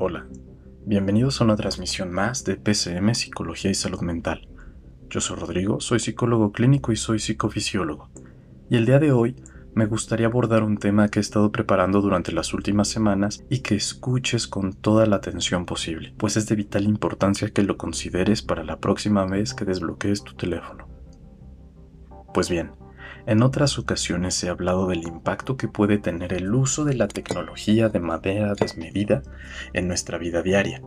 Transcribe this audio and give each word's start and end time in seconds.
Hola, 0.00 0.28
bienvenidos 0.86 1.40
a 1.40 1.44
una 1.44 1.56
transmisión 1.56 2.12
más 2.12 2.44
de 2.44 2.54
PCM 2.54 3.14
Psicología 3.14 3.72
y 3.72 3.74
Salud 3.74 4.00
Mental. 4.02 4.46
Yo 5.10 5.20
soy 5.20 5.36
Rodrigo, 5.40 5.80
soy 5.80 5.98
psicólogo 5.98 6.52
clínico 6.52 6.92
y 6.92 6.96
soy 6.96 7.18
psicofisiólogo. 7.18 8.08
Y 8.70 8.76
el 8.76 8.86
día 8.86 9.00
de 9.00 9.10
hoy 9.10 9.34
me 9.74 9.86
gustaría 9.86 10.28
abordar 10.28 10.62
un 10.62 10.76
tema 10.76 11.08
que 11.08 11.18
he 11.18 11.20
estado 11.20 11.50
preparando 11.50 12.00
durante 12.00 12.30
las 12.30 12.54
últimas 12.54 12.86
semanas 12.86 13.42
y 13.50 13.58
que 13.58 13.74
escuches 13.74 14.46
con 14.46 14.72
toda 14.72 15.04
la 15.06 15.16
atención 15.16 15.66
posible, 15.66 16.14
pues 16.16 16.36
es 16.36 16.46
de 16.46 16.54
vital 16.54 16.84
importancia 16.84 17.50
que 17.50 17.64
lo 17.64 17.76
consideres 17.76 18.40
para 18.40 18.62
la 18.62 18.78
próxima 18.78 19.26
vez 19.26 19.52
que 19.52 19.64
desbloquees 19.64 20.22
tu 20.22 20.34
teléfono. 20.34 20.86
Pues 22.32 22.48
bien, 22.48 22.70
en 23.28 23.42
otras 23.42 23.78
ocasiones 23.78 24.42
he 24.42 24.48
hablado 24.48 24.88
del 24.88 25.02
impacto 25.06 25.58
que 25.58 25.68
puede 25.68 25.98
tener 25.98 26.32
el 26.32 26.54
uso 26.54 26.86
de 26.86 26.94
la 26.94 27.08
tecnología 27.08 27.90
de 27.90 28.00
manera 28.00 28.54
desmedida 28.54 29.22
en 29.74 29.86
nuestra 29.86 30.16
vida 30.16 30.40
diaria. 30.40 30.80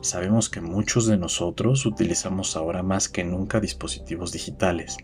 Sabemos 0.00 0.48
que 0.48 0.62
muchos 0.62 1.06
de 1.06 1.18
nosotros 1.18 1.84
utilizamos 1.84 2.56
ahora 2.56 2.82
más 2.82 3.10
que 3.10 3.24
nunca 3.24 3.60
dispositivos 3.60 4.32
digitales, 4.32 4.96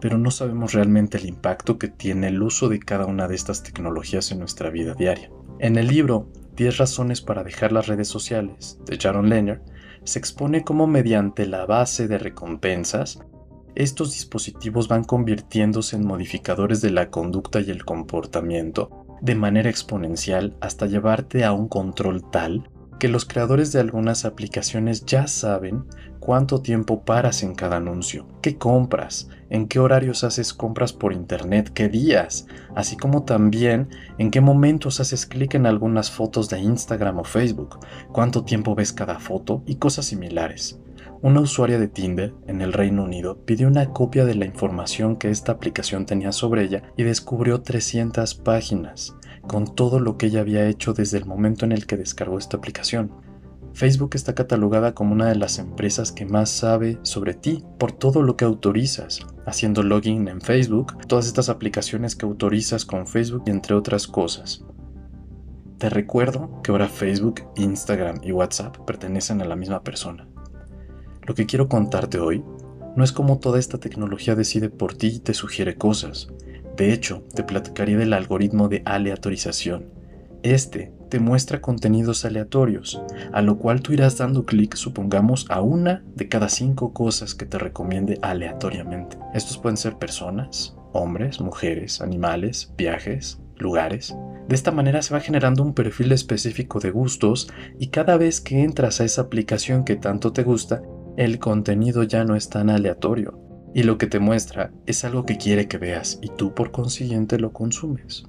pero 0.00 0.18
no 0.18 0.32
sabemos 0.32 0.72
realmente 0.72 1.16
el 1.16 1.26
impacto 1.26 1.78
que 1.78 1.86
tiene 1.86 2.26
el 2.26 2.42
uso 2.42 2.68
de 2.68 2.80
cada 2.80 3.06
una 3.06 3.28
de 3.28 3.36
estas 3.36 3.62
tecnologías 3.62 4.32
en 4.32 4.40
nuestra 4.40 4.68
vida 4.70 4.94
diaria. 4.94 5.30
En 5.60 5.76
el 5.76 5.86
libro 5.86 6.28
10 6.56 6.76
razones 6.78 7.20
para 7.20 7.44
dejar 7.44 7.70
las 7.70 7.86
redes 7.86 8.08
sociales 8.08 8.80
de 8.84 8.98
Jaron 8.98 9.28
Lehner, 9.28 9.62
se 10.02 10.18
expone 10.18 10.64
cómo 10.64 10.88
mediante 10.88 11.46
la 11.46 11.66
base 11.66 12.08
de 12.08 12.18
recompensas, 12.18 13.20
estos 13.74 14.12
dispositivos 14.12 14.88
van 14.88 15.04
convirtiéndose 15.04 15.96
en 15.96 16.06
modificadores 16.06 16.80
de 16.80 16.90
la 16.90 17.10
conducta 17.10 17.60
y 17.60 17.70
el 17.70 17.84
comportamiento 17.84 19.06
de 19.20 19.34
manera 19.34 19.70
exponencial 19.70 20.56
hasta 20.60 20.86
llevarte 20.86 21.44
a 21.44 21.52
un 21.52 21.68
control 21.68 22.28
tal 22.30 22.68
que 22.98 23.08
los 23.08 23.24
creadores 23.24 23.72
de 23.72 23.80
algunas 23.80 24.24
aplicaciones 24.24 25.04
ya 25.06 25.26
saben 25.26 25.84
cuánto 26.20 26.62
tiempo 26.62 27.04
paras 27.04 27.42
en 27.42 27.54
cada 27.54 27.78
anuncio, 27.78 28.28
qué 28.42 28.58
compras, 28.58 29.28
en 29.50 29.66
qué 29.66 29.80
horarios 29.80 30.22
haces 30.22 30.54
compras 30.54 30.92
por 30.92 31.12
internet, 31.12 31.72
qué 31.74 31.88
días, 31.88 32.46
así 32.76 32.96
como 32.96 33.24
también 33.24 33.88
en 34.18 34.30
qué 34.30 34.40
momentos 34.40 35.00
haces 35.00 35.26
clic 35.26 35.54
en 35.54 35.66
algunas 35.66 36.12
fotos 36.12 36.48
de 36.48 36.60
Instagram 36.60 37.18
o 37.18 37.24
Facebook, 37.24 37.80
cuánto 38.12 38.44
tiempo 38.44 38.76
ves 38.76 38.92
cada 38.92 39.18
foto 39.18 39.64
y 39.66 39.76
cosas 39.76 40.06
similares. 40.06 40.78
Una 41.22 41.40
usuaria 41.40 41.78
de 41.78 41.86
Tinder 41.86 42.34
en 42.48 42.62
el 42.62 42.72
Reino 42.72 43.04
Unido 43.04 43.44
pidió 43.44 43.68
una 43.68 43.90
copia 43.90 44.24
de 44.24 44.34
la 44.34 44.44
información 44.44 45.14
que 45.14 45.30
esta 45.30 45.52
aplicación 45.52 46.04
tenía 46.04 46.32
sobre 46.32 46.64
ella 46.64 46.82
y 46.96 47.04
descubrió 47.04 47.62
300 47.62 48.34
páginas 48.34 49.14
con 49.42 49.72
todo 49.72 50.00
lo 50.00 50.18
que 50.18 50.26
ella 50.26 50.40
había 50.40 50.66
hecho 50.66 50.94
desde 50.94 51.18
el 51.18 51.24
momento 51.24 51.64
en 51.64 51.70
el 51.70 51.86
que 51.86 51.96
descargó 51.96 52.38
esta 52.38 52.56
aplicación. 52.56 53.12
Facebook 53.72 54.10
está 54.14 54.34
catalogada 54.34 54.94
como 54.96 55.12
una 55.12 55.28
de 55.28 55.36
las 55.36 55.60
empresas 55.60 56.10
que 56.10 56.26
más 56.26 56.50
sabe 56.50 56.98
sobre 57.02 57.34
ti 57.34 57.62
por 57.78 57.92
todo 57.92 58.22
lo 58.22 58.36
que 58.36 58.44
autorizas, 58.44 59.20
haciendo 59.46 59.84
login 59.84 60.26
en 60.26 60.40
Facebook, 60.40 61.06
todas 61.06 61.28
estas 61.28 61.48
aplicaciones 61.48 62.16
que 62.16 62.26
autorizas 62.26 62.84
con 62.84 63.06
Facebook 63.06 63.44
y 63.46 63.50
entre 63.50 63.76
otras 63.76 64.08
cosas. 64.08 64.64
Te 65.78 65.88
recuerdo 65.88 66.60
que 66.64 66.72
ahora 66.72 66.88
Facebook, 66.88 67.42
Instagram 67.54 68.16
y 68.24 68.32
WhatsApp 68.32 68.76
pertenecen 68.84 69.40
a 69.40 69.44
la 69.44 69.54
misma 69.54 69.84
persona. 69.84 70.31
Lo 71.26 71.34
que 71.34 71.46
quiero 71.46 71.68
contarte 71.68 72.18
hoy 72.18 72.44
no 72.96 73.04
es 73.04 73.12
cómo 73.12 73.38
toda 73.38 73.58
esta 73.58 73.78
tecnología 73.78 74.34
decide 74.34 74.68
por 74.68 74.94
ti 74.94 75.06
y 75.06 75.18
te 75.20 75.34
sugiere 75.34 75.76
cosas, 75.76 76.28
de 76.76 76.92
hecho, 76.92 77.22
te 77.34 77.44
platicaría 77.44 77.98
del 77.98 78.14
algoritmo 78.14 78.68
de 78.68 78.82
aleatorización. 78.84 79.90
Este 80.42 80.92
te 81.10 81.20
muestra 81.20 81.60
contenidos 81.60 82.24
aleatorios, 82.24 83.02
a 83.32 83.42
lo 83.42 83.58
cual 83.58 83.82
tú 83.82 83.92
irás 83.92 84.16
dando 84.16 84.46
clic, 84.46 84.74
supongamos, 84.74 85.46
a 85.50 85.60
una 85.60 86.02
de 86.16 86.28
cada 86.28 86.48
cinco 86.48 86.94
cosas 86.94 87.34
que 87.34 87.44
te 87.44 87.58
recomiende 87.58 88.18
aleatoriamente. 88.22 89.18
Estos 89.34 89.58
pueden 89.58 89.76
ser 89.76 89.98
personas, 89.98 90.74
hombres, 90.92 91.40
mujeres, 91.40 92.00
animales, 92.00 92.72
viajes, 92.78 93.40
lugares. 93.56 94.16
De 94.48 94.54
esta 94.54 94.72
manera 94.72 95.02
se 95.02 95.14
va 95.14 95.20
generando 95.20 95.62
un 95.62 95.74
perfil 95.74 96.12
específico 96.12 96.80
de 96.80 96.90
gustos 96.90 97.48
y 97.78 97.88
cada 97.88 98.16
vez 98.16 98.40
que 98.40 98.62
entras 98.62 99.00
a 99.00 99.04
esa 99.04 99.22
aplicación 99.22 99.84
que 99.84 99.96
tanto 99.96 100.32
te 100.32 100.42
gusta, 100.42 100.82
el 101.16 101.38
contenido 101.38 102.02
ya 102.02 102.24
no 102.24 102.36
es 102.36 102.48
tan 102.48 102.70
aleatorio, 102.70 103.38
y 103.74 103.82
lo 103.82 103.98
que 103.98 104.06
te 104.06 104.18
muestra 104.18 104.72
es 104.86 105.04
algo 105.04 105.24
que 105.24 105.38
quiere 105.38 105.68
que 105.68 105.78
veas 105.78 106.18
y 106.22 106.28
tú 106.28 106.54
por 106.54 106.72
consiguiente 106.72 107.38
lo 107.38 107.52
consumes. 107.52 108.24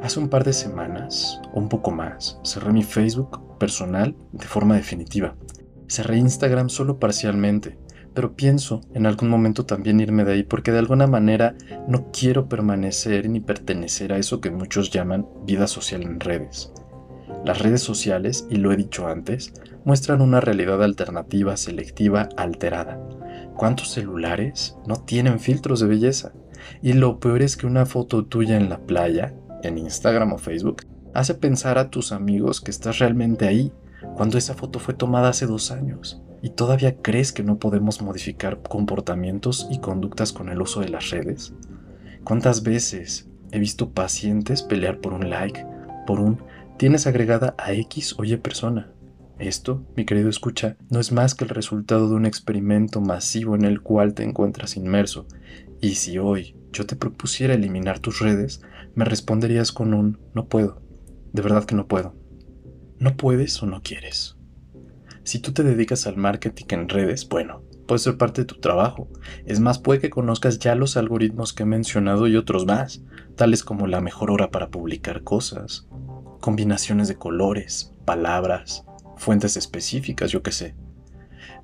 Hace 0.00 0.18
un 0.18 0.28
par 0.28 0.44
de 0.44 0.52
semanas, 0.52 1.40
o 1.54 1.60
un 1.60 1.68
poco 1.68 1.92
más, 1.92 2.40
cerré 2.44 2.72
mi 2.72 2.82
Facebook 2.82 3.58
personal 3.58 4.16
de 4.32 4.46
forma 4.46 4.74
definitiva. 4.74 5.36
Cerré 5.86 6.16
Instagram 6.18 6.70
solo 6.70 6.98
parcialmente, 6.98 7.78
pero 8.12 8.34
pienso 8.34 8.80
en 8.94 9.06
algún 9.06 9.28
momento 9.28 9.64
también 9.64 10.00
irme 10.00 10.24
de 10.24 10.32
ahí 10.32 10.42
porque 10.42 10.72
de 10.72 10.80
alguna 10.80 11.06
manera 11.06 11.54
no 11.86 12.10
quiero 12.12 12.48
permanecer 12.48 13.28
ni 13.28 13.40
pertenecer 13.40 14.12
a 14.12 14.18
eso 14.18 14.40
que 14.40 14.50
muchos 14.50 14.90
llaman 14.90 15.26
vida 15.46 15.66
social 15.66 16.02
en 16.02 16.18
redes. 16.18 16.72
Las 17.44 17.60
redes 17.60 17.82
sociales, 17.82 18.46
y 18.50 18.56
lo 18.56 18.72
he 18.72 18.76
dicho 18.76 19.08
antes, 19.08 19.52
muestran 19.84 20.20
una 20.20 20.40
realidad 20.40 20.82
alternativa, 20.82 21.56
selectiva, 21.56 22.28
alterada, 22.36 22.98
¿Cuántos 23.56 23.90
celulares 23.90 24.76
no 24.86 24.96
tienen 24.96 25.38
filtros 25.38 25.80
de 25.80 25.86
belleza? 25.86 26.32
Y 26.80 26.94
lo 26.94 27.20
peor 27.20 27.42
es 27.42 27.56
que 27.56 27.66
una 27.66 27.86
foto 27.86 28.24
tuya 28.24 28.56
en 28.56 28.68
la 28.68 28.78
playa, 28.80 29.34
en 29.62 29.78
Instagram 29.78 30.32
o 30.32 30.38
Facebook, 30.38 30.82
hace 31.14 31.34
pensar 31.34 31.78
a 31.78 31.90
tus 31.90 32.12
amigos 32.12 32.60
que 32.60 32.70
estás 32.70 32.98
realmente 32.98 33.46
ahí, 33.46 33.72
cuando 34.16 34.38
esa 34.38 34.54
foto 34.54 34.78
fue 34.78 34.94
tomada 34.94 35.28
hace 35.28 35.46
dos 35.46 35.70
años. 35.70 36.22
¿Y 36.40 36.50
todavía 36.50 36.96
crees 36.96 37.32
que 37.32 37.44
no 37.44 37.58
podemos 37.58 38.02
modificar 38.02 38.62
comportamientos 38.62 39.68
y 39.70 39.78
conductas 39.78 40.32
con 40.32 40.48
el 40.48 40.60
uso 40.60 40.80
de 40.80 40.88
las 40.88 41.10
redes? 41.10 41.52
¿Cuántas 42.24 42.62
veces 42.62 43.28
he 43.52 43.58
visto 43.58 43.90
pacientes 43.90 44.62
pelear 44.62 44.98
por 45.00 45.12
un 45.12 45.30
like, 45.30 45.64
por 46.06 46.18
un 46.18 46.42
tienes 46.78 47.06
agregada 47.06 47.54
a 47.58 47.72
X 47.72 48.16
o 48.18 48.24
Y 48.24 48.36
persona? 48.36 48.92
Esto, 49.38 49.84
mi 49.96 50.04
querido 50.04 50.28
escucha, 50.28 50.76
no 50.88 51.00
es 51.00 51.10
más 51.10 51.34
que 51.34 51.44
el 51.44 51.50
resultado 51.50 52.08
de 52.08 52.14
un 52.14 52.26
experimento 52.26 53.00
masivo 53.00 53.54
en 53.54 53.64
el 53.64 53.80
cual 53.80 54.14
te 54.14 54.22
encuentras 54.22 54.76
inmerso, 54.76 55.26
y 55.80 55.96
si 55.96 56.18
hoy 56.18 56.56
yo 56.72 56.86
te 56.86 56.96
propusiera 56.96 57.54
eliminar 57.54 57.98
tus 57.98 58.20
redes, 58.20 58.62
me 58.94 59.04
responderías 59.04 59.72
con 59.72 59.94
un 59.94 60.18
no 60.34 60.46
puedo, 60.46 60.80
de 61.32 61.42
verdad 61.42 61.64
que 61.64 61.74
no 61.74 61.88
puedo. 61.88 62.14
¿No 62.98 63.16
puedes 63.16 63.60
o 63.62 63.66
no 63.66 63.82
quieres? 63.82 64.36
Si 65.24 65.40
tú 65.40 65.52
te 65.52 65.64
dedicas 65.64 66.06
al 66.06 66.16
marketing 66.16 66.66
en 66.70 66.88
redes, 66.88 67.28
bueno, 67.28 67.62
puede 67.86 67.98
ser 67.98 68.16
parte 68.16 68.42
de 68.42 68.46
tu 68.46 68.60
trabajo. 68.60 69.08
Es 69.44 69.60
más, 69.60 69.78
puede 69.78 70.00
que 70.00 70.10
conozcas 70.10 70.58
ya 70.58 70.74
los 70.74 70.96
algoritmos 70.96 71.52
que 71.52 71.64
he 71.64 71.66
mencionado 71.66 72.28
y 72.28 72.36
otros 72.36 72.64
más, 72.64 73.02
tales 73.36 73.64
como 73.64 73.86
la 73.86 74.00
mejor 74.00 74.30
hora 74.30 74.50
para 74.50 74.70
publicar 74.70 75.22
cosas, 75.22 75.88
combinaciones 76.42 77.08
de 77.08 77.14
colores, 77.14 77.94
palabras, 78.04 78.84
fuentes 79.16 79.56
específicas, 79.56 80.30
yo 80.30 80.42
qué 80.42 80.52
sé. 80.52 80.74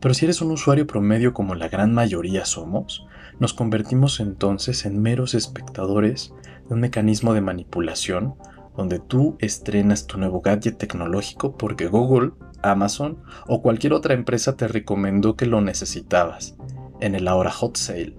Pero 0.01 0.15
si 0.15 0.25
eres 0.25 0.41
un 0.41 0.53
usuario 0.53 0.87
promedio 0.87 1.35
como 1.35 1.55
la 1.57 1.69
gran 1.69 1.93
mayoría 1.93 2.45
somos, 2.45 3.07
nos 3.41 3.53
convertimos 3.53 4.21
entonces 4.21 4.87
en 4.87 5.03
meros 5.03 5.35
espectadores 5.35 6.33
de 6.69 6.75
un 6.75 6.81
mecanismo 6.81 7.35
de 7.35 7.41
manipulación 7.41 8.37
donde 8.77 9.01
tú 9.01 9.37
estrenas 9.41 10.07
tu 10.07 10.19
nuevo 10.19 10.41
gadget 10.41 10.79
tecnológico 10.79 11.57
porque 11.57 11.89
Google, 11.89 12.31
Amazon 12.63 13.19
o 13.49 13.61
cualquier 13.61 13.93
otra 13.93 14.15
empresa 14.15 14.57
te 14.57 14.69
recomendó 14.69 15.35
que 15.35 15.47
lo 15.47 15.61
necesitabas 15.61 16.57
en 17.01 17.17
el 17.17 17.27
ahora 17.27 17.51
hot 17.51 17.77
sale. 17.77 18.15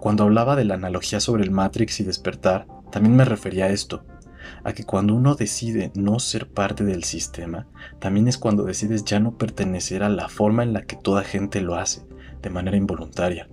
Cuando 0.00 0.24
hablaba 0.24 0.56
de 0.56 0.64
la 0.64 0.74
analogía 0.74 1.20
sobre 1.20 1.44
el 1.44 1.50
Matrix 1.50 2.00
y 2.00 2.04
despertar, 2.04 2.66
también 2.90 3.14
me 3.14 3.24
refería 3.24 3.66
a 3.66 3.70
esto, 3.70 4.04
a 4.64 4.72
que 4.72 4.84
cuando 4.84 5.14
uno 5.14 5.34
decide 5.34 5.92
no 5.94 6.18
ser 6.18 6.48
parte 6.48 6.84
del 6.84 7.04
sistema, 7.04 7.68
también 7.98 8.28
es 8.28 8.38
cuando 8.38 8.64
decides 8.64 9.04
ya 9.04 9.20
no 9.20 9.36
pertenecer 9.36 10.02
a 10.02 10.08
la 10.08 10.28
forma 10.28 10.62
en 10.62 10.72
la 10.72 10.82
que 10.82 10.96
toda 10.96 11.24
gente 11.24 11.60
lo 11.60 11.76
hace, 11.76 12.02
de 12.40 12.50
manera 12.50 12.76
involuntaria. 12.76 13.48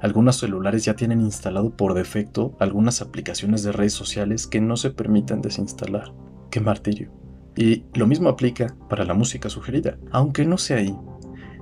Algunos 0.00 0.36
celulares 0.36 0.84
ya 0.84 0.94
tienen 0.94 1.20
instalado 1.20 1.76
por 1.76 1.94
defecto 1.94 2.56
algunas 2.58 3.02
aplicaciones 3.02 3.62
de 3.62 3.72
redes 3.72 3.92
sociales 3.92 4.46
que 4.46 4.60
no 4.60 4.76
se 4.76 4.90
permiten 4.90 5.42
desinstalar. 5.42 6.12
¡Qué 6.50 6.60
martirio! 6.60 7.12
Y 7.56 7.84
lo 7.94 8.06
mismo 8.06 8.28
aplica 8.28 8.76
para 8.88 9.04
la 9.04 9.14
música 9.14 9.50
sugerida, 9.50 9.98
aunque 10.10 10.44
no 10.44 10.58
sea 10.58 10.78
ahí. 10.78 10.96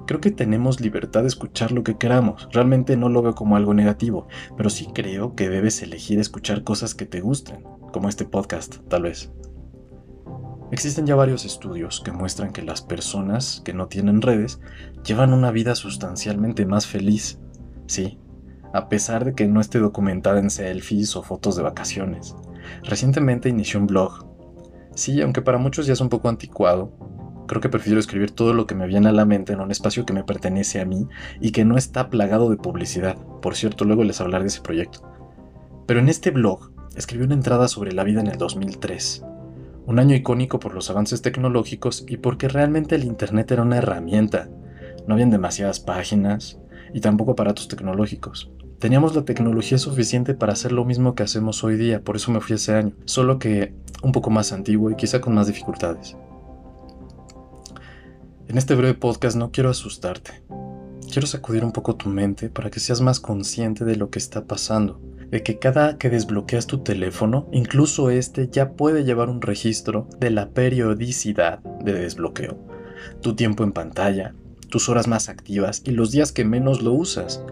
Creo 0.06 0.20
que 0.20 0.30
tenemos 0.30 0.80
libertad 0.80 1.22
de 1.22 1.28
escuchar 1.28 1.72
lo 1.72 1.82
que 1.82 1.98
queramos. 1.98 2.48
Realmente 2.52 2.96
no 2.96 3.08
lo 3.08 3.20
veo 3.20 3.34
como 3.34 3.56
algo 3.56 3.74
negativo, 3.74 4.26
pero 4.56 4.70
sí 4.70 4.88
creo 4.94 5.34
que 5.34 5.50
debes 5.50 5.82
elegir 5.82 6.18
escuchar 6.18 6.64
cosas 6.64 6.94
que 6.94 7.04
te 7.04 7.20
gusten, 7.20 7.62
como 7.92 8.08
este 8.08 8.24
podcast, 8.24 8.76
tal 8.88 9.02
vez. 9.02 9.32
Existen 10.70 11.06
ya 11.06 11.14
varios 11.14 11.44
estudios 11.44 12.00
que 12.04 12.12
muestran 12.12 12.52
que 12.52 12.62
las 12.62 12.82
personas 12.82 13.62
que 13.64 13.72
no 13.72 13.88
tienen 13.88 14.20
redes 14.20 14.60
llevan 15.04 15.32
una 15.32 15.50
vida 15.50 15.74
sustancialmente 15.74 16.66
más 16.66 16.86
feliz. 16.86 17.40
Sí, 17.86 18.18
a 18.74 18.88
pesar 18.88 19.24
de 19.24 19.34
que 19.34 19.46
no 19.46 19.60
esté 19.60 19.78
documentada 19.78 20.40
en 20.40 20.50
selfies 20.50 21.16
o 21.16 21.22
fotos 21.22 21.56
de 21.56 21.62
vacaciones. 21.62 22.36
Recientemente 22.82 23.48
inició 23.48 23.80
un 23.80 23.86
blog 23.86 24.28
Sí, 24.98 25.22
aunque 25.22 25.42
para 25.42 25.58
muchos 25.58 25.86
ya 25.86 25.92
es 25.92 26.00
un 26.00 26.08
poco 26.08 26.28
anticuado, 26.28 26.92
creo 27.46 27.60
que 27.60 27.68
prefiero 27.68 28.00
escribir 28.00 28.32
todo 28.32 28.52
lo 28.52 28.66
que 28.66 28.74
me 28.74 28.88
viene 28.88 29.08
a 29.08 29.12
la 29.12 29.24
mente 29.24 29.52
en 29.52 29.60
un 29.60 29.70
espacio 29.70 30.04
que 30.04 30.12
me 30.12 30.24
pertenece 30.24 30.80
a 30.80 30.84
mí 30.84 31.06
y 31.40 31.52
que 31.52 31.64
no 31.64 31.76
está 31.76 32.10
plagado 32.10 32.50
de 32.50 32.56
publicidad. 32.56 33.16
Por 33.40 33.54
cierto, 33.54 33.84
luego 33.84 34.02
les 34.02 34.20
hablaré 34.20 34.42
de 34.42 34.48
ese 34.48 34.60
proyecto. 34.60 35.08
Pero 35.86 36.00
en 36.00 36.08
este 36.08 36.32
blog 36.32 36.72
escribí 36.98 37.24
una 37.24 37.34
entrada 37.34 37.68
sobre 37.68 37.92
la 37.92 38.04
vida 38.04 38.20
en 38.20 38.26
el 38.26 38.38
2003, 38.38 39.24
un 39.86 39.98
año 39.98 40.16
icónico 40.16 40.58
por 40.58 40.74
los 40.74 40.90
avances 40.90 41.22
tecnológicos 41.22 42.04
y 42.08 42.18
porque 42.18 42.48
realmente 42.48 42.96
el 42.96 43.04
Internet 43.04 43.50
era 43.52 43.62
una 43.62 43.78
herramienta. 43.78 44.48
No 45.06 45.14
habían 45.14 45.30
demasiadas 45.30 45.80
páginas 45.80 46.58
y 46.92 47.00
tampoco 47.00 47.32
aparatos 47.32 47.68
tecnológicos. 47.68 48.50
Teníamos 48.80 49.14
la 49.14 49.24
tecnología 49.24 49.78
suficiente 49.78 50.34
para 50.34 50.52
hacer 50.52 50.72
lo 50.72 50.84
mismo 50.84 51.14
que 51.14 51.22
hacemos 51.22 51.64
hoy 51.64 51.76
día, 51.76 52.02
por 52.02 52.16
eso 52.16 52.30
me 52.32 52.40
fui 52.40 52.56
ese 52.56 52.74
año, 52.74 52.92
solo 53.06 53.38
que 53.38 53.74
un 54.02 54.12
poco 54.12 54.30
más 54.30 54.52
antiguo 54.52 54.90
y 54.90 54.96
quizá 54.96 55.20
con 55.20 55.34
más 55.34 55.46
dificultades. 55.46 56.16
En 58.48 58.58
este 58.58 58.74
breve 58.74 58.94
podcast 58.94 59.36
no 59.36 59.50
quiero 59.50 59.70
asustarte, 59.70 60.42
quiero 61.10 61.26
sacudir 61.26 61.64
un 61.64 61.72
poco 61.72 61.96
tu 61.96 62.08
mente 62.08 62.50
para 62.50 62.70
que 62.70 62.80
seas 62.80 63.00
más 63.00 63.20
consciente 63.20 63.84
de 63.84 63.96
lo 63.96 64.10
que 64.10 64.18
está 64.18 64.44
pasando, 64.44 65.00
de 65.30 65.42
que 65.42 65.58
cada 65.58 65.98
que 65.98 66.10
desbloqueas 66.10 66.66
tu 66.66 66.78
teléfono, 66.78 67.48
incluso 67.52 68.10
este 68.10 68.48
ya 68.48 68.72
puede 68.72 69.04
llevar 69.04 69.28
un 69.28 69.42
registro 69.42 70.08
de 70.18 70.30
la 70.30 70.50
periodicidad 70.50 71.60
de 71.60 71.92
desbloqueo, 71.92 72.58
tu 73.20 73.34
tiempo 73.34 73.64
en 73.64 73.72
pantalla, 73.72 74.34
tus 74.68 74.88
horas 74.88 75.08
más 75.08 75.28
activas 75.28 75.82
y 75.84 75.92
los 75.92 76.10
días 76.10 76.32
que 76.32 76.44
menos 76.44 76.82
lo 76.82 76.92
usas. 76.92 77.42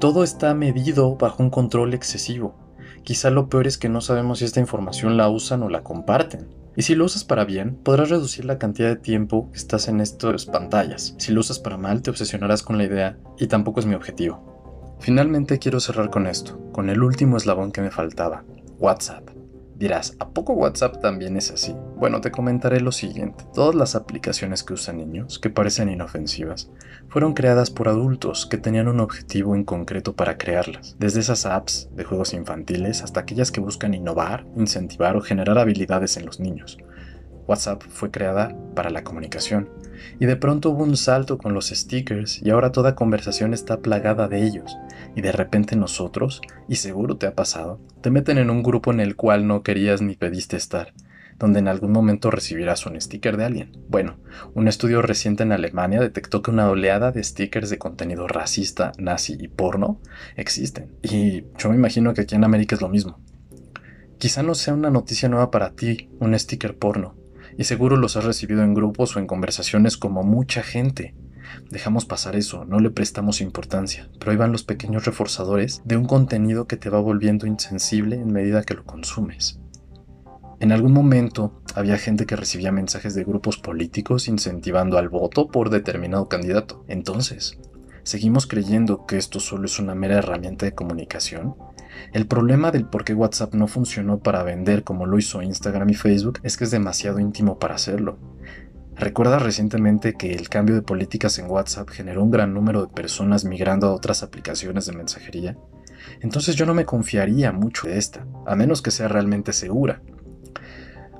Todo 0.00 0.24
está 0.24 0.54
medido 0.54 1.16
bajo 1.16 1.42
un 1.42 1.50
control 1.50 1.94
excesivo. 1.94 2.56
Quizá 3.02 3.30
lo 3.30 3.48
peor 3.48 3.66
es 3.66 3.78
que 3.78 3.88
no 3.88 4.00
sabemos 4.00 4.38
si 4.38 4.44
esta 4.44 4.60
información 4.60 5.16
la 5.16 5.28
usan 5.28 5.62
o 5.62 5.68
la 5.68 5.82
comparten. 5.82 6.48
Y 6.76 6.82
si 6.82 6.94
lo 6.96 7.04
usas 7.04 7.22
para 7.22 7.44
bien, 7.44 7.76
podrás 7.76 8.10
reducir 8.10 8.44
la 8.44 8.58
cantidad 8.58 8.88
de 8.88 8.96
tiempo 8.96 9.50
que 9.52 9.58
estás 9.58 9.86
en 9.88 10.00
estas 10.00 10.46
pantallas. 10.46 11.14
Si 11.18 11.32
lo 11.32 11.40
usas 11.40 11.60
para 11.60 11.76
mal, 11.76 12.02
te 12.02 12.10
obsesionarás 12.10 12.62
con 12.62 12.78
la 12.78 12.84
idea 12.84 13.18
y 13.38 13.46
tampoco 13.46 13.78
es 13.78 13.86
mi 13.86 13.94
objetivo. 13.94 14.53
Finalmente 15.04 15.58
quiero 15.58 15.80
cerrar 15.80 16.08
con 16.08 16.26
esto, 16.26 16.58
con 16.72 16.88
el 16.88 17.02
último 17.02 17.36
eslabón 17.36 17.72
que 17.72 17.82
me 17.82 17.90
faltaba, 17.90 18.42
WhatsApp. 18.78 19.28
Dirás, 19.76 20.16
¿a 20.18 20.30
poco 20.30 20.54
WhatsApp 20.54 21.02
también 21.02 21.36
es 21.36 21.50
así? 21.50 21.76
Bueno, 21.96 22.22
te 22.22 22.30
comentaré 22.30 22.80
lo 22.80 22.90
siguiente. 22.90 23.44
Todas 23.52 23.74
las 23.74 23.96
aplicaciones 23.96 24.62
que 24.62 24.72
usan 24.72 24.96
niños, 24.96 25.38
que 25.38 25.50
parecen 25.50 25.90
inofensivas, 25.90 26.70
fueron 27.10 27.34
creadas 27.34 27.68
por 27.68 27.88
adultos 27.88 28.46
que 28.46 28.56
tenían 28.56 28.88
un 28.88 29.00
objetivo 29.00 29.54
en 29.54 29.64
concreto 29.64 30.16
para 30.16 30.38
crearlas. 30.38 30.96
Desde 30.98 31.20
esas 31.20 31.44
apps 31.44 31.90
de 31.94 32.04
juegos 32.04 32.32
infantiles 32.32 33.02
hasta 33.02 33.20
aquellas 33.20 33.52
que 33.52 33.60
buscan 33.60 33.92
innovar, 33.92 34.46
incentivar 34.56 35.18
o 35.18 35.20
generar 35.20 35.58
habilidades 35.58 36.16
en 36.16 36.24
los 36.24 36.40
niños. 36.40 36.78
WhatsApp 37.46 37.82
fue 37.88 38.10
creada 38.10 38.56
para 38.74 38.90
la 38.90 39.04
comunicación, 39.04 39.68
y 40.18 40.26
de 40.26 40.36
pronto 40.36 40.70
hubo 40.70 40.84
un 40.84 40.96
salto 40.96 41.38
con 41.38 41.54
los 41.54 41.68
stickers 41.68 42.42
y 42.42 42.50
ahora 42.50 42.72
toda 42.72 42.94
conversación 42.94 43.54
está 43.54 43.80
plagada 43.80 44.28
de 44.28 44.42
ellos, 44.44 44.76
y 45.14 45.20
de 45.20 45.32
repente 45.32 45.76
nosotros, 45.76 46.40
y 46.68 46.76
seguro 46.76 47.16
te 47.16 47.26
ha 47.26 47.34
pasado, 47.34 47.80
te 48.00 48.10
meten 48.10 48.38
en 48.38 48.50
un 48.50 48.62
grupo 48.62 48.92
en 48.92 49.00
el 49.00 49.16
cual 49.16 49.46
no 49.46 49.62
querías 49.62 50.02
ni 50.02 50.16
pediste 50.16 50.56
estar, 50.56 50.92
donde 51.38 51.58
en 51.58 51.68
algún 51.68 51.92
momento 51.92 52.30
recibirás 52.30 52.86
un 52.86 53.00
sticker 53.00 53.36
de 53.36 53.44
alguien. 53.44 53.72
Bueno, 53.88 54.18
un 54.54 54.68
estudio 54.68 55.02
reciente 55.02 55.42
en 55.42 55.52
Alemania 55.52 56.00
detectó 56.00 56.42
que 56.42 56.50
una 56.50 56.68
oleada 56.68 57.12
de 57.12 57.24
stickers 57.24 57.70
de 57.70 57.78
contenido 57.78 58.28
racista, 58.28 58.92
nazi 58.98 59.36
y 59.38 59.48
porno 59.48 60.00
existen, 60.36 60.92
y 61.02 61.44
yo 61.58 61.70
me 61.70 61.76
imagino 61.76 62.14
que 62.14 62.22
aquí 62.22 62.34
en 62.34 62.44
América 62.44 62.74
es 62.76 62.80
lo 62.80 62.88
mismo. 62.88 63.18
Quizá 64.18 64.42
no 64.42 64.54
sea 64.54 64.74
una 64.74 64.90
noticia 64.90 65.28
nueva 65.28 65.50
para 65.50 65.72
ti, 65.72 66.08
un 66.20 66.38
sticker 66.38 66.78
porno, 66.78 67.16
y 67.58 67.64
seguro 67.64 67.96
los 67.96 68.16
has 68.16 68.24
recibido 68.24 68.62
en 68.62 68.74
grupos 68.74 69.16
o 69.16 69.18
en 69.18 69.26
conversaciones 69.26 69.96
como 69.96 70.22
mucha 70.22 70.62
gente. 70.62 71.14
Dejamos 71.70 72.04
pasar 72.04 72.36
eso, 72.36 72.64
no 72.64 72.80
le 72.80 72.90
prestamos 72.90 73.40
importancia, 73.40 74.08
pero 74.18 74.32
ahí 74.32 74.36
van 74.36 74.52
los 74.52 74.64
pequeños 74.64 75.04
reforzadores 75.04 75.82
de 75.84 75.96
un 75.96 76.06
contenido 76.06 76.66
que 76.66 76.76
te 76.76 76.90
va 76.90 77.00
volviendo 77.00 77.46
insensible 77.46 78.16
en 78.16 78.32
medida 78.32 78.62
que 78.62 78.74
lo 78.74 78.84
consumes. 78.84 79.60
En 80.60 80.72
algún 80.72 80.92
momento 80.92 81.60
había 81.74 81.98
gente 81.98 82.26
que 82.26 82.36
recibía 82.36 82.72
mensajes 82.72 83.14
de 83.14 83.24
grupos 83.24 83.58
políticos 83.58 84.28
incentivando 84.28 84.98
al 84.98 85.08
voto 85.08 85.48
por 85.48 85.68
determinado 85.68 86.28
candidato. 86.28 86.84
Entonces, 86.88 87.58
¿seguimos 88.04 88.46
creyendo 88.46 89.06
que 89.06 89.16
esto 89.16 89.40
solo 89.40 89.66
es 89.66 89.78
una 89.78 89.94
mera 89.94 90.18
herramienta 90.18 90.66
de 90.66 90.74
comunicación? 90.74 91.56
El 92.12 92.26
problema 92.26 92.70
del 92.70 92.86
por 92.86 93.04
qué 93.04 93.14
WhatsApp 93.14 93.54
no 93.54 93.66
funcionó 93.66 94.18
para 94.18 94.42
vender 94.42 94.84
como 94.84 95.06
lo 95.06 95.18
hizo 95.18 95.42
Instagram 95.42 95.90
y 95.90 95.94
Facebook 95.94 96.38
es 96.42 96.56
que 96.56 96.64
es 96.64 96.70
demasiado 96.70 97.18
íntimo 97.18 97.58
para 97.58 97.74
hacerlo. 97.74 98.18
¿Recuerdas 98.96 99.42
recientemente 99.42 100.14
que 100.14 100.32
el 100.32 100.48
cambio 100.48 100.76
de 100.76 100.82
políticas 100.82 101.38
en 101.38 101.50
WhatsApp 101.50 101.90
generó 101.90 102.22
un 102.22 102.30
gran 102.30 102.54
número 102.54 102.82
de 102.82 102.92
personas 102.92 103.44
migrando 103.44 103.88
a 103.88 103.94
otras 103.94 104.22
aplicaciones 104.22 104.86
de 104.86 104.92
mensajería? 104.92 105.56
Entonces 106.20 106.54
yo 106.54 106.66
no 106.66 106.74
me 106.74 106.84
confiaría 106.84 107.50
mucho 107.50 107.88
de 107.88 107.98
esta, 107.98 108.24
a 108.46 108.54
menos 108.54 108.82
que 108.82 108.92
sea 108.92 109.08
realmente 109.08 109.52
segura. 109.52 110.00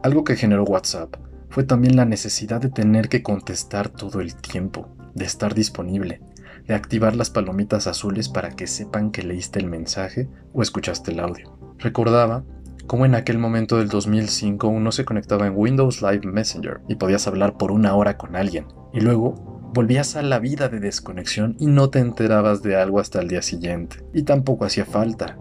Algo 0.03 0.23
que 0.23 0.37
generó 0.37 0.65
WhatsApp 0.65 1.17
fue 1.49 1.65
también 1.65 1.97
la 1.97 2.05
necesidad 2.05 2.61
de 2.61 2.69
tener 2.69 3.09
que 3.09 3.23
contestar 3.23 3.89
todo 3.89 4.21
el 4.21 4.37
tiempo, 4.37 4.89
de 5.15 5.25
estar 5.25 5.55
disponible, 5.55 6.21
de 6.67 6.75
activar 6.75 7.15
las 7.17 7.31
palomitas 7.31 7.87
azules 7.87 8.29
para 8.29 8.51
que 8.51 8.67
sepan 8.67 9.11
que 9.11 9.23
leíste 9.23 9.59
el 9.59 9.67
mensaje 9.67 10.29
o 10.53 10.63
escuchaste 10.63 11.13
el 11.13 11.21
audio. 11.21 11.59
Recordaba 11.79 12.45
cómo 12.87 13.05
en 13.05 13.15
aquel 13.15 13.39
momento 13.39 13.79
del 13.79 13.89
2005 13.89 14.69
uno 14.69 14.93
se 14.93 15.05
conectaba 15.05 15.47
en 15.47 15.55
Windows 15.57 16.03
Live 16.03 16.23
Messenger 16.25 16.81
y 16.89 16.97
podías 16.97 17.27
hablar 17.27 17.57
por 17.57 17.73
una 17.73 17.95
hora 17.95 18.17
con 18.17 18.37
alguien, 18.37 18.67
y 18.93 19.01
luego 19.01 19.35
volvías 19.75 20.17
a 20.17 20.23
la 20.23 20.39
vida 20.39 20.69
de 20.69 20.81
desconexión 20.81 21.57
y 21.59 21.67
no 21.67 21.91
te 21.91 21.99
enterabas 21.99 22.63
de 22.63 22.77
algo 22.77 23.01
hasta 23.01 23.21
el 23.21 23.29
día 23.29 23.43
siguiente, 23.43 24.05
y 24.13 24.23
tampoco 24.23 24.65
hacía 24.65 24.85
falta. 24.85 25.39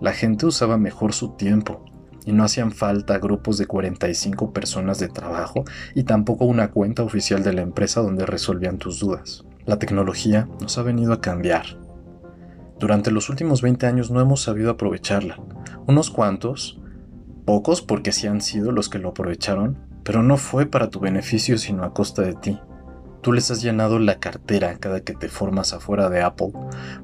La 0.00 0.12
gente 0.12 0.46
usaba 0.46 0.78
mejor 0.78 1.12
su 1.12 1.36
tiempo, 1.36 1.84
y 2.24 2.32
no 2.32 2.44
hacían 2.44 2.72
falta 2.72 3.18
grupos 3.18 3.58
de 3.58 3.66
45 3.66 4.52
personas 4.52 4.98
de 4.98 5.08
trabajo 5.08 5.64
y 5.94 6.04
tampoco 6.04 6.44
una 6.44 6.70
cuenta 6.70 7.02
oficial 7.02 7.42
de 7.42 7.52
la 7.52 7.62
empresa 7.62 8.00
donde 8.00 8.26
resolvían 8.26 8.78
tus 8.78 9.00
dudas. 9.00 9.44
La 9.70 9.78
tecnología 9.78 10.48
nos 10.60 10.78
ha 10.78 10.82
venido 10.82 11.12
a 11.12 11.20
cambiar. 11.20 11.78
Durante 12.80 13.12
los 13.12 13.30
últimos 13.30 13.62
20 13.62 13.86
años 13.86 14.10
no 14.10 14.20
hemos 14.20 14.42
sabido 14.42 14.68
aprovecharla. 14.68 15.38
Unos 15.86 16.10
cuantos, 16.10 16.80
pocos 17.44 17.80
porque 17.80 18.10
sí 18.10 18.26
han 18.26 18.40
sido 18.40 18.72
los 18.72 18.88
que 18.88 18.98
lo 18.98 19.10
aprovecharon, 19.10 19.78
pero 20.02 20.24
no 20.24 20.38
fue 20.38 20.66
para 20.66 20.90
tu 20.90 20.98
beneficio 20.98 21.56
sino 21.56 21.84
a 21.84 21.94
costa 21.94 22.22
de 22.22 22.34
ti. 22.34 22.58
Tú 23.20 23.32
les 23.32 23.48
has 23.52 23.62
llenado 23.62 24.00
la 24.00 24.18
cartera 24.18 24.76
cada 24.80 25.02
que 25.02 25.14
te 25.14 25.28
formas 25.28 25.72
afuera 25.72 26.10
de 26.10 26.20
Apple 26.20 26.50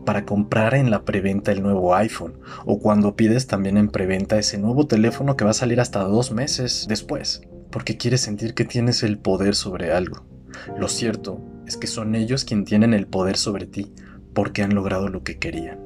para 0.05 0.25
comprar 0.25 0.75
en 0.75 0.91
la 0.91 1.05
preventa 1.05 1.53
el 1.53 1.63
nuevo 1.63 1.95
iPhone 1.95 2.41
o 2.65 2.81
cuando 2.81 3.15
pides 3.15 3.47
también 3.47 3.77
en 3.77 3.91
preventa 3.91 4.41
ese 4.41 4.59
nuevo 4.59 4.89
teléfono 4.89 5.37
que 5.37 5.45
va 5.45 5.53
a 5.53 5.55
salir 5.55 5.81
hasta 5.81 6.03
dos 6.03 6.33
meses 6.33 6.87
después, 6.89 7.43
porque 7.71 7.97
quieres 7.97 8.23
sentir 8.23 8.55
que 8.55 8.65
tienes 8.65 9.05
el 9.05 9.19
poder 9.19 9.55
sobre 9.55 9.93
algo. 9.93 10.27
Lo 10.77 10.89
cierto 10.89 11.41
es 11.67 11.77
que 11.77 11.87
son 11.87 12.15
ellos 12.15 12.45
quienes 12.45 12.67
tienen 12.67 12.95
el 12.95 13.07
poder 13.07 13.37
sobre 13.37 13.67
ti 13.67 13.93
porque 14.35 14.63
han 14.63 14.75
logrado 14.75 15.09
lo 15.09 15.23
que 15.23 15.39
querían. 15.39 15.81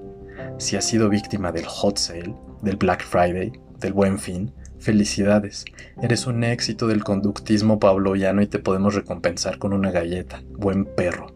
Si 0.59 0.77
has 0.77 0.85
sido 0.85 1.09
víctima 1.09 1.53
del 1.53 1.67
hot 1.67 1.97
sale, 1.97 2.35
del 2.63 2.77
Black 2.77 3.05
Friday, 3.05 3.53
del 3.79 3.93
buen 3.93 4.19
fin, 4.19 4.53
felicidades. 4.79 5.65
Eres 6.03 6.27
un 6.27 6.45
éxito 6.45 6.87
del 6.87 7.05
conductismo 7.05 7.79
pavloviano 7.79 8.43
y 8.43 8.47
te 8.47 8.59
podemos 8.59 8.95
recompensar 8.95 9.59
con 9.59 9.73
una 9.73 9.91
galleta. 9.91 10.43
Buen 10.51 10.85
perro. 10.85 11.35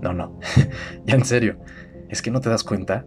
No, 0.00 0.12
no. 0.12 0.38
ya 1.06 1.14
en 1.14 1.24
serio. 1.24 1.58
¿Es 2.08 2.22
que 2.22 2.30
no 2.30 2.40
te 2.40 2.50
das 2.50 2.62
cuenta? 2.62 3.06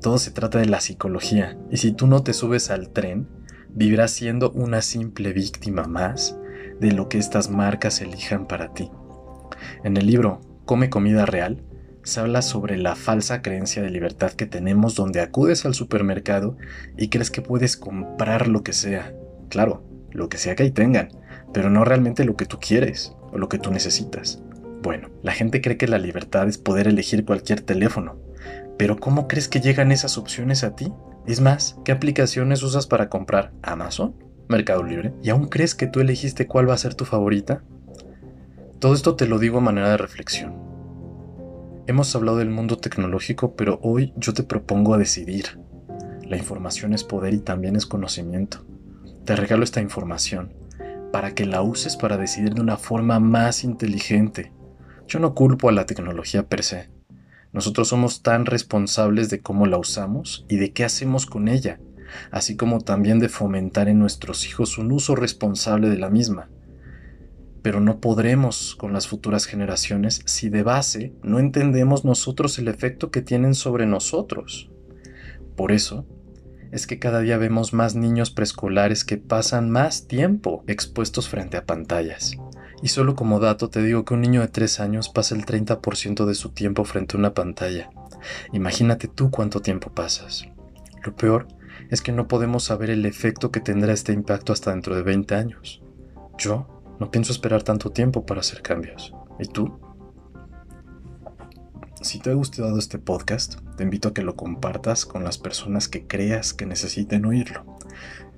Todo 0.00 0.18
se 0.18 0.30
trata 0.30 0.58
de 0.58 0.66
la 0.66 0.80
psicología. 0.80 1.58
Y 1.70 1.78
si 1.78 1.92
tú 1.92 2.06
no 2.06 2.22
te 2.22 2.32
subes 2.32 2.70
al 2.70 2.90
tren, 2.90 3.28
vivirás 3.70 4.12
siendo 4.12 4.50
una 4.52 4.82
simple 4.82 5.32
víctima 5.32 5.84
más 5.84 6.36
de 6.80 6.92
lo 6.92 7.08
que 7.08 7.18
estas 7.18 7.50
marcas 7.50 8.00
elijan 8.00 8.46
para 8.46 8.72
ti. 8.72 8.90
En 9.84 9.96
el 9.96 10.06
libro 10.06 10.40
Come 10.64 10.90
comida 10.90 11.26
real, 11.26 11.62
se 12.04 12.20
habla 12.20 12.42
sobre 12.42 12.76
la 12.76 12.96
falsa 12.96 13.42
creencia 13.42 13.82
de 13.82 13.90
libertad 13.90 14.32
que 14.32 14.46
tenemos 14.46 14.94
donde 14.94 15.20
acudes 15.20 15.64
al 15.64 15.74
supermercado 15.74 16.56
y 16.96 17.08
crees 17.08 17.30
que 17.30 17.42
puedes 17.42 17.76
comprar 17.76 18.48
lo 18.48 18.62
que 18.62 18.72
sea. 18.72 19.14
Claro, 19.48 19.84
lo 20.10 20.28
que 20.28 20.38
sea 20.38 20.56
que 20.56 20.64
ahí 20.64 20.70
tengan, 20.70 21.08
pero 21.52 21.70
no 21.70 21.84
realmente 21.84 22.24
lo 22.24 22.36
que 22.36 22.46
tú 22.46 22.58
quieres 22.60 23.14
o 23.32 23.38
lo 23.38 23.48
que 23.48 23.58
tú 23.58 23.70
necesitas. 23.70 24.42
Bueno, 24.82 25.10
la 25.22 25.32
gente 25.32 25.60
cree 25.60 25.76
que 25.76 25.86
la 25.86 25.98
libertad 25.98 26.48
es 26.48 26.58
poder 26.58 26.88
elegir 26.88 27.24
cualquier 27.24 27.60
teléfono, 27.60 28.16
pero 28.78 28.96
¿cómo 28.96 29.28
crees 29.28 29.48
que 29.48 29.60
llegan 29.60 29.92
esas 29.92 30.18
opciones 30.18 30.64
a 30.64 30.74
ti? 30.74 30.92
Es 31.26 31.40
más, 31.40 31.76
¿qué 31.84 31.92
aplicaciones 31.92 32.62
usas 32.64 32.86
para 32.88 33.08
comprar? 33.08 33.52
¿Amazon? 33.62 34.16
¿Mercado 34.48 34.82
Libre? 34.82 35.12
¿Y 35.22 35.30
aún 35.30 35.48
crees 35.48 35.76
que 35.76 35.86
tú 35.86 36.00
elegiste 36.00 36.48
cuál 36.48 36.68
va 36.68 36.74
a 36.74 36.78
ser 36.78 36.94
tu 36.94 37.04
favorita? 37.04 37.62
Todo 38.82 38.94
esto 38.94 39.14
te 39.14 39.28
lo 39.28 39.38
digo 39.38 39.58
a 39.58 39.60
manera 39.60 39.90
de 39.90 39.96
reflexión. 39.96 40.54
Hemos 41.86 42.16
hablado 42.16 42.38
del 42.38 42.50
mundo 42.50 42.78
tecnológico, 42.78 43.54
pero 43.54 43.78
hoy 43.80 44.12
yo 44.16 44.34
te 44.34 44.42
propongo 44.42 44.92
a 44.92 44.98
decidir. 44.98 45.60
La 46.24 46.36
información 46.36 46.92
es 46.92 47.04
poder 47.04 47.32
y 47.32 47.38
también 47.38 47.76
es 47.76 47.86
conocimiento. 47.86 48.66
Te 49.24 49.36
regalo 49.36 49.62
esta 49.62 49.80
información. 49.80 50.52
para 51.12 51.32
que 51.32 51.46
la 51.46 51.62
uses 51.62 51.96
para 51.96 52.16
decidir 52.16 52.54
de 52.54 52.60
una 52.60 52.76
forma 52.76 53.20
más 53.20 53.62
inteligente. 53.62 54.52
Yo 55.06 55.20
no 55.20 55.32
culpo 55.34 55.68
a 55.68 55.72
la 55.72 55.86
tecnología 55.86 56.48
per 56.48 56.64
se. 56.64 56.90
Nosotros 57.52 57.86
somos 57.86 58.22
tan 58.22 58.46
responsables 58.46 59.30
de 59.30 59.42
cómo 59.42 59.66
la 59.66 59.78
usamos 59.78 60.44
y 60.48 60.56
de 60.56 60.72
qué 60.72 60.84
hacemos 60.84 61.26
con 61.26 61.46
ella, 61.46 61.78
así 62.32 62.56
como 62.56 62.80
también 62.80 63.20
de 63.20 63.28
fomentar 63.28 63.88
en 63.88 64.00
nuestros 64.00 64.44
hijos 64.44 64.76
un 64.76 64.90
uso 64.90 65.14
responsable 65.14 65.88
de 65.88 65.98
la 65.98 66.10
misma. 66.10 66.48
Pero 67.62 67.80
no 67.80 68.00
podremos 68.00 68.74
con 68.76 68.92
las 68.92 69.06
futuras 69.06 69.46
generaciones 69.46 70.22
si 70.26 70.48
de 70.48 70.62
base 70.62 71.14
no 71.22 71.38
entendemos 71.38 72.04
nosotros 72.04 72.58
el 72.58 72.68
efecto 72.68 73.10
que 73.10 73.22
tienen 73.22 73.54
sobre 73.54 73.86
nosotros. 73.86 74.70
Por 75.56 75.72
eso, 75.72 76.06
es 76.72 76.86
que 76.86 76.98
cada 76.98 77.20
día 77.20 77.36
vemos 77.36 77.74
más 77.74 77.94
niños 77.94 78.30
preescolares 78.30 79.04
que 79.04 79.18
pasan 79.18 79.70
más 79.70 80.08
tiempo 80.08 80.64
expuestos 80.66 81.28
frente 81.28 81.58
a 81.58 81.66
pantallas. 81.66 82.32
Y 82.82 82.88
solo 82.88 83.14
como 83.14 83.38
dato 83.38 83.68
te 83.68 83.82
digo 83.82 84.04
que 84.04 84.14
un 84.14 84.22
niño 84.22 84.40
de 84.40 84.48
3 84.48 84.80
años 84.80 85.08
pasa 85.10 85.36
el 85.36 85.44
30% 85.44 86.24
de 86.24 86.34
su 86.34 86.48
tiempo 86.48 86.84
frente 86.84 87.16
a 87.16 87.20
una 87.20 87.34
pantalla. 87.34 87.90
Imagínate 88.52 89.06
tú 89.06 89.30
cuánto 89.30 89.60
tiempo 89.60 89.92
pasas. 89.94 90.46
Lo 91.04 91.14
peor 91.14 91.46
es 91.90 92.00
que 92.00 92.10
no 92.10 92.26
podemos 92.26 92.64
saber 92.64 92.88
el 92.88 93.04
efecto 93.04 93.50
que 93.52 93.60
tendrá 93.60 93.92
este 93.92 94.12
impacto 94.12 94.52
hasta 94.52 94.70
dentro 94.70 94.96
de 94.96 95.02
20 95.02 95.34
años. 95.34 95.82
Yo 96.38 96.71
no 97.02 97.10
pienso 97.10 97.32
esperar 97.32 97.64
tanto 97.64 97.90
tiempo 97.90 98.24
para 98.24 98.42
hacer 98.42 98.62
cambios. 98.62 99.12
¿Y 99.40 99.48
tú? 99.48 99.76
Si 102.00 102.20
te 102.20 102.30
ha 102.30 102.34
gustado 102.34 102.78
este 102.78 103.00
podcast, 103.00 103.56
te 103.76 103.82
invito 103.82 104.10
a 104.10 104.14
que 104.14 104.22
lo 104.22 104.36
compartas 104.36 105.04
con 105.04 105.24
las 105.24 105.36
personas 105.36 105.88
que 105.88 106.06
creas 106.06 106.54
que 106.54 106.64
necesiten 106.64 107.24
oírlo. 107.24 107.66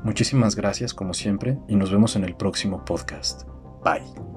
Muchísimas 0.03 0.57
gracias 0.57 0.93
como 0.93 1.13
siempre 1.13 1.57
y 1.69 1.77
nos 1.77 1.89
vemos 1.89 2.17
en 2.17 2.25
el 2.25 2.35
próximo 2.35 2.83
podcast. 2.83 3.43
Bye. 3.81 4.36